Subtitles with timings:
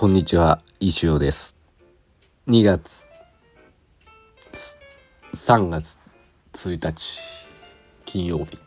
[0.00, 1.54] こんにちは、石尾です。
[2.48, 3.06] 2月、
[5.34, 5.98] 3月
[6.54, 7.20] 1日、
[8.06, 8.58] 金曜日、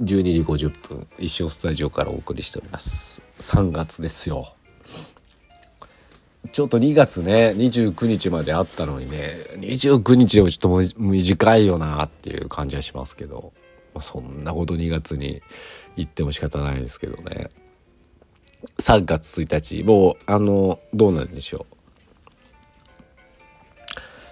[0.00, 3.22] 12時50分、石尾スタジオからお送りしております。
[3.38, 4.56] 3月ですよ。
[6.50, 13.52] ちょっと2月ね、29日まであったのにね、29日でもちょっと短いよなっていう感じはしますけど、
[13.94, 15.40] まあ、そんなこと2月に
[15.96, 17.48] 言っても仕方ないですけどね。
[18.78, 21.66] 3月1日、もう、あの、どうなんでしょ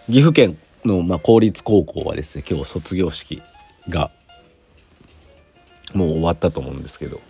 [0.09, 0.12] う。
[0.12, 3.43] 岐阜県の、まあ、公立高校はですね、今日卒業式
[3.88, 4.11] が、
[5.95, 7.21] もう終わったと思うんですけど、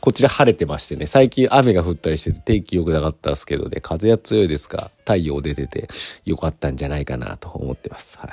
[0.00, 5.88] こちら晴れてましてね、最近雨が降ったりしてて天気良くなかったですけどね、風は強いですが、太陽出てて
[6.24, 8.16] よかったんじゃないかなと思ってます。
[8.18, 8.30] はい。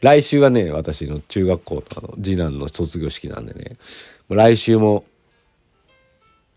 [0.00, 3.76] 来週はね、私の中学校のあの次男の卒業式なんでね、
[4.28, 5.04] 来週も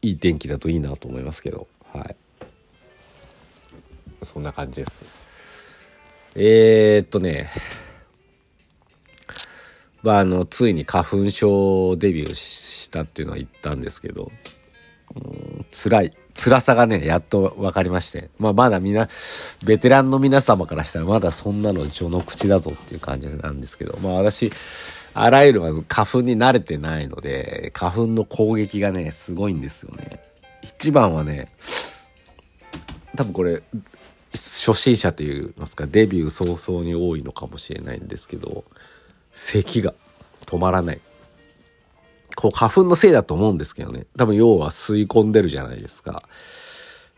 [0.08, 1.68] いい天気だといいなと思いますけど。
[1.94, 2.16] はい。
[4.24, 5.06] そんな感じです。
[6.34, 7.50] えー、っとね。
[10.04, 14.32] まああのついに花粉症デビューしたっていうのは言ったんですけど。
[15.16, 16.12] うん辛い。
[16.36, 18.30] 辛さがねやっと分かりまして。
[18.40, 19.10] まあまだみな
[19.66, 23.98] ベテランの皆様からしたらまだそんなの序の口だぞっていう感じなんですけど。
[24.02, 24.52] まあ私
[25.20, 30.22] あらゆるまず花粉に慣れてないので、花粉の攻撃がね、すごいんですよね。
[30.62, 31.52] 一番はね、
[33.16, 33.64] 多分これ、
[34.34, 38.64] 初心者といいますか、デビュー早々に多いのかもしれないんですけど、
[39.34, 39.94] 咳が
[40.46, 41.02] 止まらない。
[42.36, 44.06] こう花粉のせいだと思うんですけどね。
[44.16, 46.22] 多分要は吸い込んでるじゃないですか。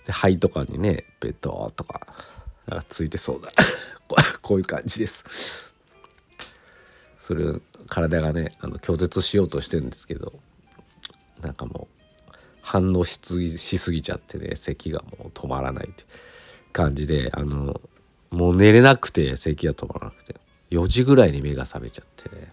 [0.05, 2.07] で肺とかにね、ベトとか、
[2.65, 3.49] なんかついてそうだ。
[4.41, 5.68] こういう感じです。
[7.29, 10.33] それを体がねあの拒絶しようとしてるんですけど
[11.41, 12.31] なんかもう
[12.63, 16.05] 反応しすぎちゃってね咳がもう止まらないって
[16.73, 17.79] 感じであの
[18.31, 20.37] もう寝れなくて咳が止まらなくて
[20.71, 22.51] 4時ぐらいに目が覚めちゃってね。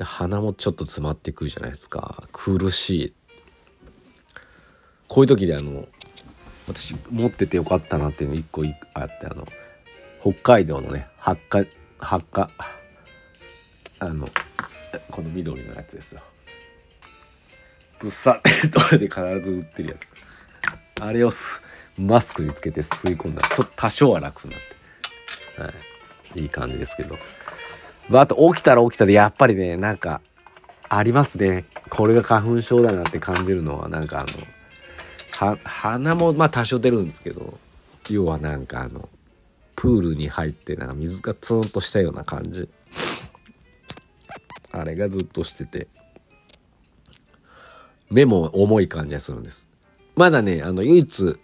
[0.00, 2.28] 鼻もちょっと詰まってくるじゃないですか。
[2.32, 3.12] 苦しい。
[5.06, 5.86] こういう時であの
[6.66, 8.62] 私持っててよかったなっていうの1個
[8.94, 9.46] あってあの
[10.22, 11.66] 北海道のね八花
[11.98, 12.50] 発火
[14.00, 14.28] あの
[15.10, 16.20] この緑のやつですよ。
[18.00, 18.40] 物産
[18.92, 20.14] レで必ず売ってるやつ。
[21.00, 21.30] あれを
[21.98, 24.62] マスクにつけて吸い込んだちょっと多少は楽になっ
[25.56, 25.74] て、は
[26.36, 27.18] い、いい感じですけど、
[28.08, 30.20] まあ、と起きたら起きたでやっぱりねなんか
[30.88, 31.66] ありますね。
[31.90, 37.58] これが花粉症だなって感じるのはなんかあの鼻もまあ多少出るんですけど
[38.08, 39.08] 要はなんかあの
[39.78, 42.68] プールに入ってなんか水がツーンとしたような感じ。
[44.72, 45.86] あれがずっとしてて。
[48.10, 49.68] 目も重い感じがするんです。
[50.16, 51.38] まだねあの唯一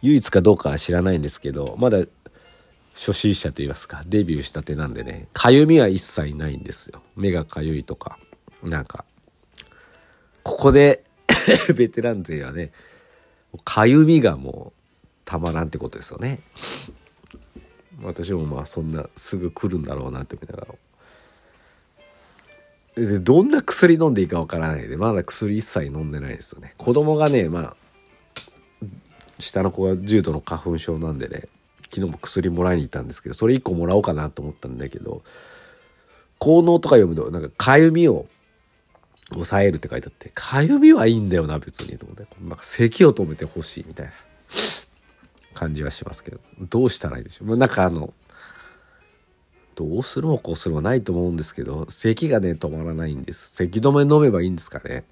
[0.00, 2.04] 唯一かどうかは知らないんですけどまだ
[2.94, 7.02] 初心者といいますかデビューしたてなんでねかゆみは一切ないんですよ。
[7.16, 8.16] 目がかゆいとか
[8.62, 9.04] なんか
[10.44, 11.02] ここで
[11.74, 12.70] ベテラン勢はね
[13.64, 14.80] かゆみがもう
[15.24, 16.38] たまらんってことですよね。
[18.02, 20.74] 私もまあそんなすぐ来るんだろうなって思いながら。
[22.94, 26.74] でどんな薬飲んでいいかわからないでまだ薬一切飲んでないですよね。
[26.76, 27.76] 子供がねまあ
[29.38, 31.48] 下の子が重度の花粉症なんでね
[31.84, 35.22] 昨日も薬もらいに行ったんですけどそれ1個もらおうかなと思ったんだけど
[36.38, 38.26] 効能とか読むとなんかかゆみを
[39.32, 42.26] 抑えるって書いてあってかゆみはいいんだよな別にと思って。
[42.42, 44.12] なんか咳を止めてほしいみたいな。
[45.62, 48.12] 感じはしますけどどうしたらいいでしょう、まあ、なんかあの
[49.74, 53.50] どうするもこうするもないと思うんですけど咳がね止まらないんです。
[53.54, 55.04] 咳止め飲めばいいんですかね？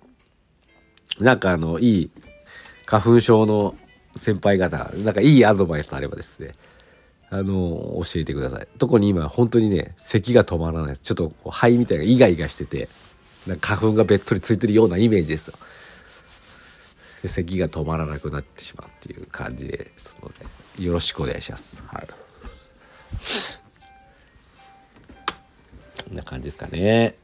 [1.18, 2.10] なんかあのいい
[2.84, 3.74] 花粉症の
[4.16, 6.54] 先輩方なんかいいアドバイスあればですね。
[7.30, 8.68] あの教えてください。
[8.78, 10.98] 特に今本当にね咳が止まらない。
[10.98, 12.88] ちょっと肺みたいなイガイガしてて
[13.60, 15.54] 花粉がべっとりついてるようなイメージですよ。
[17.22, 20.30] で咳が止まらなくなってしまうっていう感じですの
[20.76, 21.82] でよろしくお願いします。
[21.86, 22.08] はい、
[26.08, 27.16] こんな感じですかね。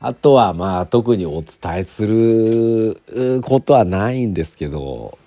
[0.00, 3.00] あとはまあ特にお伝えする
[3.42, 5.18] ことはないんですけど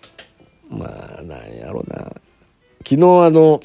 [0.70, 2.14] まあなんやろうな
[2.88, 2.98] 昨日あ
[3.32, 3.62] の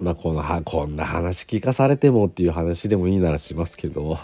[0.00, 4.18] まあこのはこんな話聞かされてもっていう話でもいいならしますけど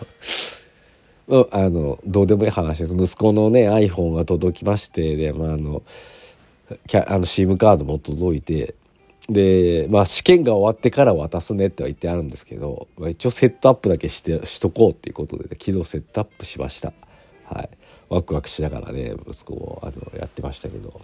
[1.53, 2.95] あのどうでもいい話です。
[2.95, 5.83] 息子のね iPhone が届きましてで、まあ、あの
[6.89, 8.75] キャあの SIM カードも届いて
[9.29, 16.93] で、まあ、試験が終わってから渡すねっては言ってあるんですけど、まあ、一応セットアップだけしてしとこうっていうことで、ね、昨日セットアップしました。
[17.45, 17.71] はい、
[18.09, 21.01] ワクワクしながらね息子をあのやってましたけど。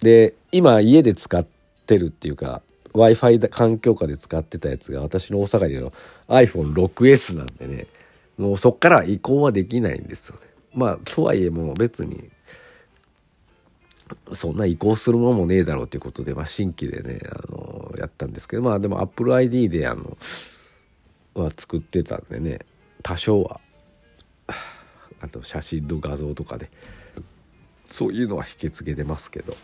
[0.00, 1.44] で今家で使っ
[1.86, 2.62] てるっていうか
[2.92, 5.92] w i f i 環境下で使ってたやつが私の大阪での
[6.28, 7.86] iPhone6S なんでね。
[8.38, 10.42] もうそっから移行はできないんですよね。
[10.74, 12.30] まあとはいえもう別に
[14.32, 20.16] そんな移行するものもねえだろうということで、まあ、新規でねあのやったんですけどまあでも AppleID であの
[21.34, 22.60] は作ってたんでね
[23.02, 23.60] 多少は
[25.20, 26.70] あと写真の画像とかで
[27.86, 29.54] そういうのは引き継げてますけど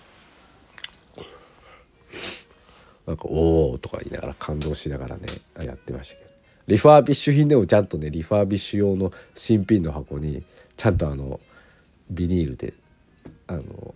[3.07, 5.27] なんか「おお」とか言いながら感動しながらね
[5.59, 6.34] やってましたけど
[6.67, 10.43] リファービッシュ品でもちゃんとねリファービッシュ用の新品の箱に
[10.77, 11.41] ちゃんとあの
[12.11, 12.75] ビニールで
[13.47, 13.95] あの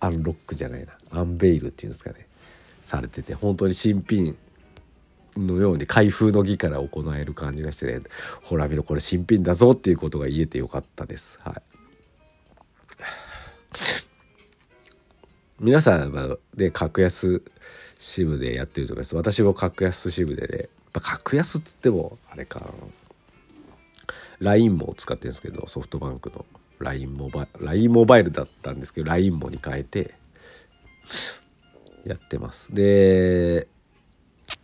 [0.00, 2.26] アンロックじゃないな unveil っていうんですかね
[2.82, 4.36] されてて本当に新品
[5.36, 8.00] のように開封の儀から行える感じがしてね
[8.42, 11.38] ほら見ろこれ新品だぞっていうことが言えてよかったです。
[11.42, 11.62] はい。
[15.58, 17.42] 皆さんはで格安
[17.98, 19.16] 支部でやってるとかです。
[19.16, 22.72] 私も格安支部でねま格安っつってもあれか。
[24.40, 26.44] LINE も使ってるんですけどソフトバンクの。
[26.78, 30.14] LINE モバ LINE モバイルだったんですけど LINE もに変えて
[32.04, 32.74] やってます。
[32.74, 33.66] で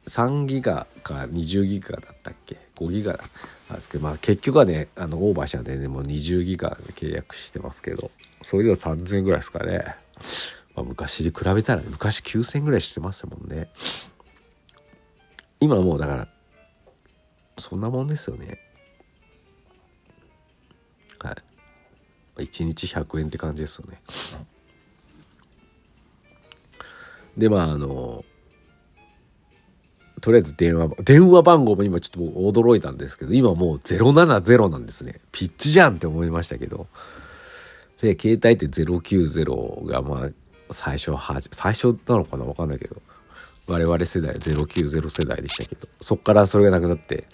[0.07, 3.13] 3ギガか20ギガだったっけ？5ギガ
[3.69, 8.11] なんですけどまあ結局はねあのオーバーしたんでねもう20ギガで契約してますけど
[8.43, 9.97] それでは3000円ぐらいですかね、
[10.75, 13.71] まあ、昔に比べたら昔9000円ぐらいしてますもんね。
[15.63, 16.29] 今もうだから
[17.57, 18.59] そんなもんですよね。
[21.21, 21.37] は
[22.37, 22.43] い。
[22.45, 24.03] 1日100円って感じですよね。
[27.37, 28.25] でまああの
[30.21, 35.21] とりあえず電話電話番号も今ちょっと驚いたんですけど今もう070なんですね。
[35.31, 36.89] ピッチじゃんって思いましたけど。
[38.01, 40.31] で携帯って090がまあ
[40.73, 42.45] 最初は最初なのかな？
[42.47, 43.01] 分かんないけど。
[43.67, 47.27] 我々世代090世代でしたけどそっからそれがなくなって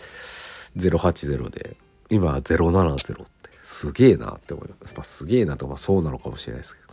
[0.76, 1.76] 080で
[2.10, 6.88] 今は070ってすげえなって思います、まあ、すげえなとかそうなのかもしれないですけど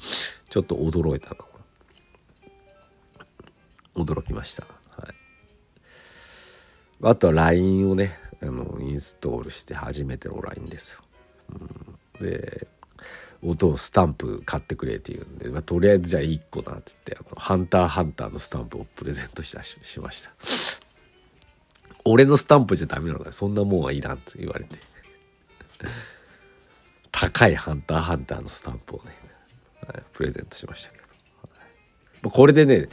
[0.49, 1.37] ちょっと驚いたな
[3.95, 4.65] 驚きました、
[5.01, 5.15] はい、
[7.03, 10.99] あとは LINE をねあのインストールして初めての LINE ですよ、
[12.19, 12.67] うん、で
[13.45, 20.31] 音をスタンプ買ってくれって言うんで、まあ、とりあえずじゃあ1個なって言ってあのハンターハンターのスタンプをプレゼントしたししました。
[22.03, 24.77] 俺のスタンプじゃダメなのかそんなもんはいらんって言われて。
[27.11, 29.15] 高いハンターハンターのスタンプをね、
[29.87, 31.03] はい、プレゼントしましたけど、
[32.23, 32.89] はい、これでね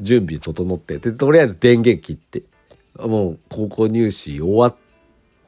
[0.00, 2.44] 準備整ってでとりあえず電源切って
[2.96, 4.76] もう高校入試終わっ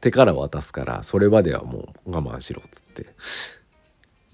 [0.00, 3.06] てから渡すからそれまではもう我慢しろっつって。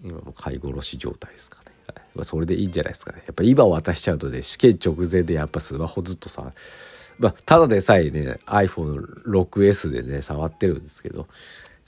[0.04, 1.72] 今も買い殺し状態ですかね、
[2.14, 3.22] はい、それでいいんじゃないですかね。
[3.26, 6.52] やっぱ今渡しちゃうとね試験直前でやっぱスマホずっとさ
[7.18, 11.26] まあ、ただでさえね iPhone6S でね触ってるんですけど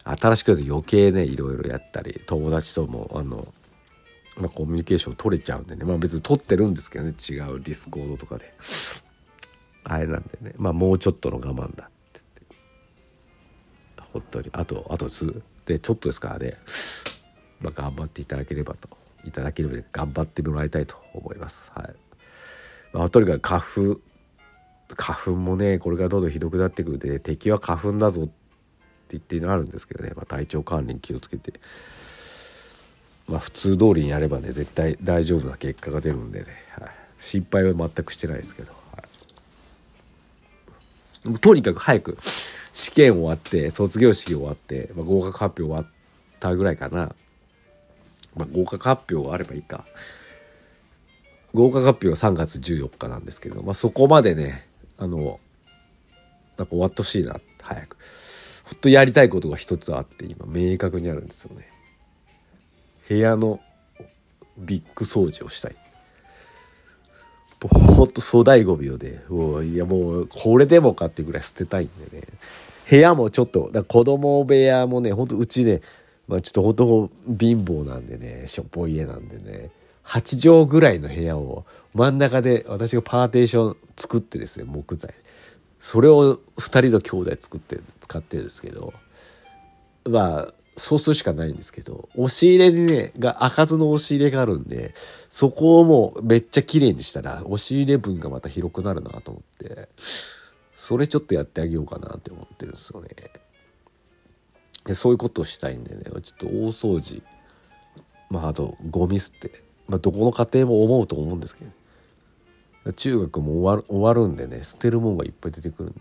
[0.05, 3.47] 新しく余計ねいろいろやったり友達ともあの、
[4.37, 8.53] まあ、コミュニケーション取れちゃうんでねまあ別に取ってるんですけどね違うディスコードとかで。
[9.89, 12.57] あれなんでねまあもうちょっとの我慢だってって。
[14.13, 14.51] 本当に。
[14.53, 16.57] あとあと数でちょっとですからね
[17.61, 18.89] まあ、頑張っていただければと
[19.25, 21.73] いただければ頑張ってもらいたいと思います。
[21.75, 21.95] はい。
[22.93, 23.61] まあ、とにかく花
[23.97, 24.01] 粉
[24.95, 28.33] 花粉もねこれからどんどんひどくなってくるんで、ね、敵は花粉だぞって
[29.11, 31.55] 言ってのあるんですけどね、まあ、体調管理に気をつけて、
[33.29, 36.47] まあ、普通通りにやればね絶対大丈夫な結果が出るんでね、
[36.79, 38.73] はい、心配は全くしてないですけど、
[41.25, 42.19] はい、とにかく早く
[42.73, 45.87] 試験終わって卒業式終わって、まあ、合格発表終わっ
[46.39, 47.15] たぐらいかな。
[48.37, 49.85] まあ、合格発表があればいいか。
[51.55, 54.67] 合格発表は3月14日なんですけど、まあ、そこまでね
[54.99, 55.41] あの
[56.59, 57.97] なんか終わってほしいな早く。
[58.65, 61.69] ほっとやりたいことが一つあって今明確にあるんですよね。
[63.09, 63.61] 部屋の
[64.59, 65.77] ビッグ掃除をしたい。
[67.63, 72.25] ほんと粗大ごみをねもういやもうこれでもかってぐらい捨てたいんでね。
[72.89, 75.81] 部屋もちょっとだ子供部屋もねほんとうちね
[76.29, 79.71] まあちょっとほんと貧乏なんでねしょっぽい家なんでね。
[80.05, 85.15] 8畳ぐらいの部屋を真ん中で私がパーテーション作ってですね木材。
[85.79, 88.93] それを2人の兄弟作って使ってるんですけど。
[90.09, 94.95] まあそうするしかないんですけど押し入れにねが開かずの押し入れがあるんで
[95.31, 99.89] そこをもうめっちゃ綺麗にしたら押し入れ分がまた広くなるなと思って
[100.77, 103.09] それちょっとやってあげようかなって思ってるんですよね。
[104.87, 106.05] でそういうことをしたいんでね。
[106.05, 107.23] ちょっと大掃除。
[108.31, 111.65] まああとゴミ捨て、まあ、どこの家庭も思うと思うんですけ
[112.85, 114.65] ど中学も終わる終わるんでね。
[114.65, 116.01] 捨てるもんがいっぱい出てくるんで。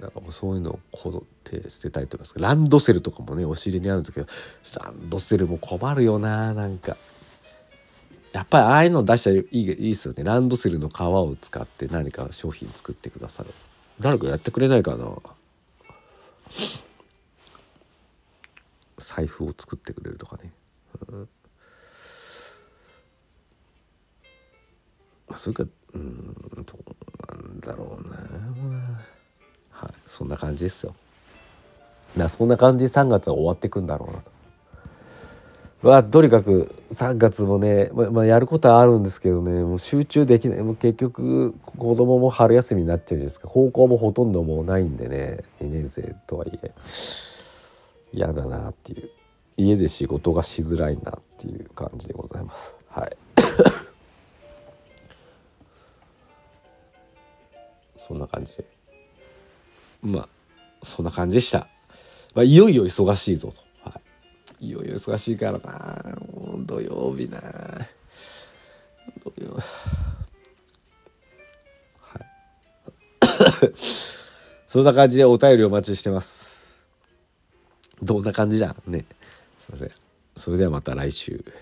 [0.00, 2.40] なんかもうそういうのをこって捨てたいと思います。
[2.40, 4.26] ランドセルとかもねお尻にあるんですけど
[4.82, 6.96] ランドセルも困るよななんか。
[8.32, 10.22] やっぱりああいうの出したらいいいいですよね。
[10.24, 13.50] ランドセルの皮を使って何か商品作ってくださる。
[13.98, 15.16] 誰かやってくれないかな。
[18.98, 20.52] 財布を作ってくれるとかね、
[21.08, 21.28] うん、
[25.36, 25.64] それか
[25.94, 26.34] うん
[26.66, 28.16] どうなんだろうな。
[29.70, 29.92] はい。
[30.06, 30.94] そんな感じですよ。
[32.16, 34.30] なそんな感じ3月は終わってくんだろうなと。
[35.82, 40.62] はとにかく3月もね、ままあ、やることはあるんですけどねもう集中できない。
[40.62, 43.48] もう結局子供も春休みになっちゃうじゃないですか。
[43.48, 46.72] 高校もほとんどもうないんでね2年生とはいえ。
[48.12, 49.08] 嫌だなっていう。
[49.56, 52.76] 家で仕事がしづらいなっていう感じでございます。
[52.88, 53.16] はい。
[57.96, 58.64] そんな感じで。
[60.02, 60.28] まあ
[60.82, 61.68] そんな感じでした、
[62.34, 63.69] まあ、いよいよ忙しいぞと。
[64.60, 66.04] いよいよ忙しいからな。
[66.36, 67.40] もう土曜日な。
[69.24, 69.58] 土曜。
[72.00, 73.72] はい。
[74.66, 76.86] そんな感じでお便りお待ちしてます。
[78.02, 79.06] どんな感じじゃんね。
[79.58, 79.90] すいません。
[80.36, 81.42] それではまた来週。